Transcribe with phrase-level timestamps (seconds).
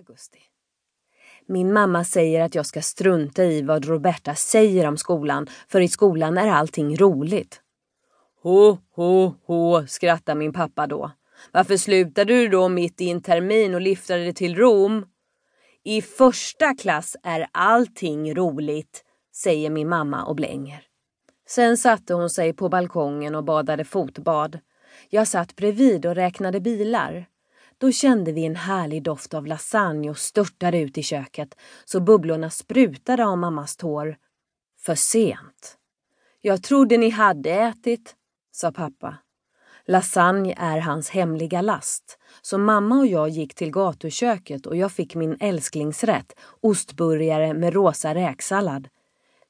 [0.00, 0.38] augusti.
[1.46, 5.88] Min mamma säger att jag ska strunta i vad Roberta säger om skolan, för i
[5.88, 7.60] skolan är allting roligt.
[8.42, 11.10] Ho, ho, ho, skrattar min pappa då.
[11.52, 15.06] Varför slutade du då mitt i en termin och lyftade dig till Rom?
[15.84, 19.04] I första klass är allting roligt,
[19.34, 20.82] säger min mamma och blänger.
[21.48, 24.58] Sen satte hon sig på balkongen och badade fotbad.
[25.08, 27.26] Jag satt bredvid och räknade bilar.
[27.80, 31.54] Då kände vi en härlig doft av lasagne och störtade ut i köket
[31.84, 34.16] så bubblorna sprutade av mammas tår.
[34.80, 35.76] För sent.
[36.40, 38.14] Jag trodde ni hade ätit,
[38.52, 39.16] sa pappa.
[39.86, 45.14] Lasagne är hans hemliga last, så mamma och jag gick till gatuköket och jag fick
[45.14, 48.88] min älsklingsrätt, ostburgare med rosa räksallad.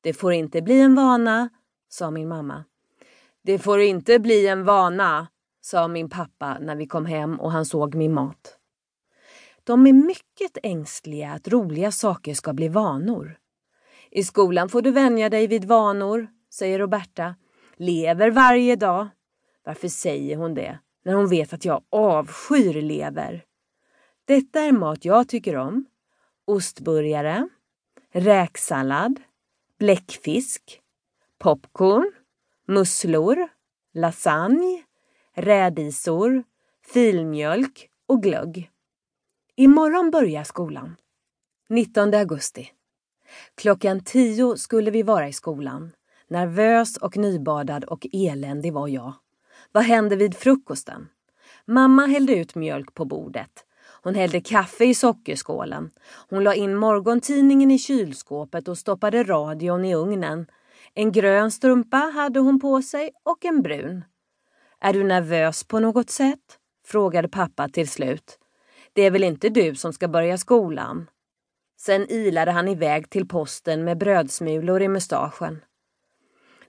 [0.00, 1.48] Det får inte bli en vana,
[1.88, 2.64] sa min mamma.
[3.44, 5.26] Det får inte bli en vana,
[5.64, 8.58] sa min pappa när vi kom hem och han såg min mat.
[9.64, 13.38] De är mycket ängsliga att roliga saker ska bli vanor.
[14.10, 17.34] I skolan får du vänja dig vid vanor, säger Roberta.
[17.76, 19.08] Lever varje dag.
[19.64, 23.44] Varför säger hon det när hon vet att jag avskyr lever?
[24.24, 25.84] Detta är mat jag tycker om.
[26.44, 27.48] Ostburgare,
[28.12, 29.20] räksallad,
[29.78, 30.80] bläckfisk,
[31.38, 32.12] popcorn,
[32.66, 33.48] musslor,
[33.94, 34.82] lasagne,
[35.34, 36.42] rädisor,
[36.92, 38.70] filmjölk och glögg.
[39.56, 40.96] Imorgon börjar skolan.
[41.68, 42.70] 19 augusti.
[43.54, 45.90] Klockan tio skulle vi vara i skolan.
[46.28, 49.12] Nervös och nybadad och eländig var jag.
[49.72, 51.08] Vad hände vid frukosten?
[51.64, 53.64] Mamma hällde ut mjölk på bordet.
[54.02, 55.90] Hon hällde kaffe i sockerskålen.
[56.28, 60.46] Hon la in morgontidningen i kylskåpet och stoppade radion i ugnen.
[60.94, 64.04] En grön strumpa hade hon på sig och en brun.
[64.84, 66.58] Är du nervös på något sätt?
[66.86, 68.38] frågade pappa till slut.
[68.92, 71.10] Det är väl inte du som ska börja skolan?
[71.80, 75.64] Sen ilade han iväg till posten med brödsmulor i mustaschen.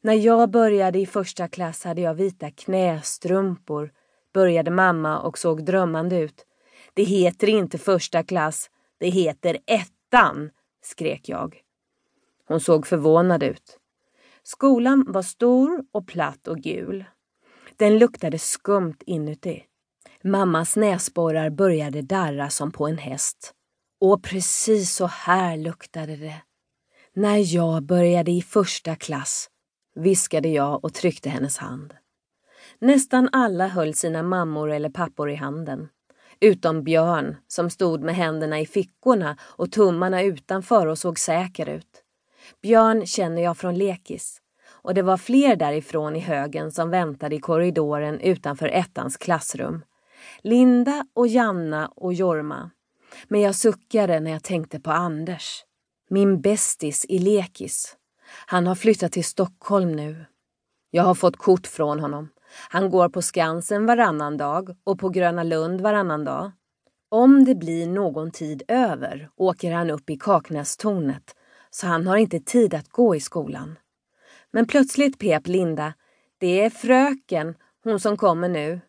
[0.00, 3.92] När jag började i första klass hade jag vita knästrumpor,
[4.34, 6.46] började mamma och såg drömmande ut.
[6.94, 10.50] Det heter inte första klass, det heter ettan,
[10.82, 11.60] skrek jag.
[12.48, 13.78] Hon såg förvånad ut.
[14.42, 17.04] Skolan var stor och platt och gul.
[17.82, 19.62] Den luktade skumt inuti.
[20.24, 23.52] Mammas näsborrar började darra som på en häst.
[24.00, 26.42] Och precis så här luktade det.
[27.14, 29.48] När jag började i första klass,
[29.94, 31.94] viskade jag och tryckte hennes hand.
[32.78, 35.88] Nästan alla höll sina mammor eller pappor i handen.
[36.40, 42.02] Utom Björn, som stod med händerna i fickorna och tummarna utanför och såg säker ut.
[42.62, 44.41] Björn känner jag från lekis
[44.82, 49.84] och det var fler därifrån i högen som väntade i korridoren utanför ettans klassrum.
[50.42, 52.70] Linda och Janna och Jorma.
[53.28, 55.64] Men jag suckade när jag tänkte på Anders.
[56.08, 57.96] Min bästis i lekis.
[58.46, 60.24] Han har flyttat till Stockholm nu.
[60.90, 62.28] Jag har fått kort från honom.
[62.68, 66.50] Han går på Skansen varannan dag och på Gröna Lund varannan dag.
[67.08, 71.34] Om det blir någon tid över åker han upp i Kaknästornet
[71.70, 73.78] så han har inte tid att gå i skolan.
[74.52, 75.94] Men plötsligt pep Linda.
[76.38, 77.54] Det är fröken,
[77.84, 78.80] hon som kommer nu.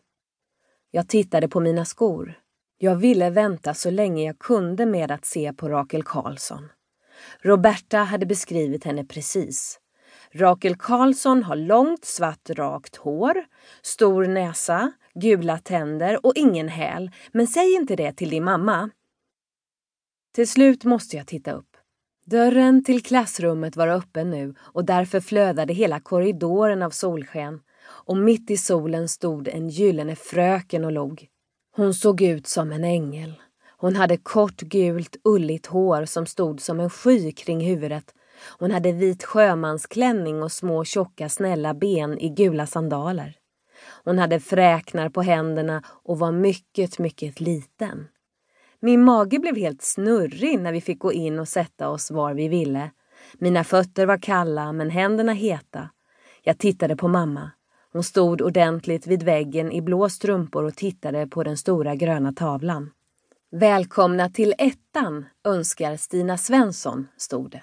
[0.90, 2.38] Jag tittade på mina skor.
[2.78, 6.68] Jag ville vänta så länge jag kunde med att se på Rakel Karlsson.
[7.40, 9.80] Roberta hade beskrivit henne precis.
[10.32, 13.44] Rakel Karlsson har långt svart rakt hår,
[13.82, 17.10] stor näsa, gula tänder och ingen häl.
[17.32, 18.90] Men säg inte det till din mamma.
[20.34, 21.73] Till slut måste jag titta upp.
[22.26, 27.60] Dörren till klassrummet var öppen nu och därför flödade hela korridoren av solsken.
[27.86, 31.26] Och mitt i solen stod en gyllene fröken och log.
[31.76, 33.34] Hon såg ut som en ängel.
[33.76, 38.14] Hon hade kort gult ulligt hår som stod som en sky kring huvudet.
[38.58, 43.36] Hon hade vit sjömansklänning och små tjocka snälla ben i gula sandaler.
[44.04, 48.08] Hon hade fräknar på händerna och var mycket, mycket liten.
[48.84, 52.48] Min mage blev helt snurrig när vi fick gå in och sätta oss var vi
[52.48, 52.90] ville.
[53.34, 55.90] Mina fötter var kalla men händerna heta.
[56.42, 57.50] Jag tittade på mamma.
[57.92, 62.90] Hon stod ordentligt vid väggen i blå strumpor och tittade på den stora gröna tavlan.
[63.50, 67.62] Välkomna till ettan önskar Stina Svensson, stod det.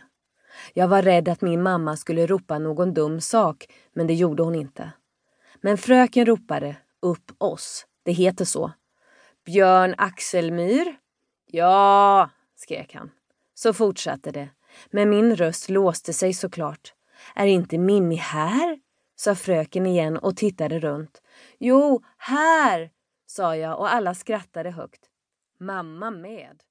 [0.73, 4.55] Jag var rädd att min mamma skulle ropa någon dum sak, men det gjorde hon
[4.55, 4.91] inte.
[5.61, 8.71] Men fröken ropade upp oss, det heter så.
[9.45, 11.00] Björn Axelmyr,
[11.53, 13.11] Ja, skrek han.
[13.53, 14.49] Så fortsatte det,
[14.89, 16.93] men min röst låste sig såklart.
[17.35, 18.79] Är inte Mimmi här?
[19.15, 21.21] sa fröken igen och tittade runt.
[21.59, 22.91] Jo, här,
[23.25, 25.01] sa jag och alla skrattade högt.
[25.59, 26.63] Mamma med.